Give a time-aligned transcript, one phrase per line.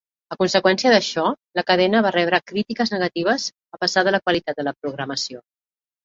[0.33, 1.25] A conseqüència d'això,
[1.59, 3.45] la cadena va rebre crítiques negatives
[3.77, 5.43] a pesar de la qualitat de la programació.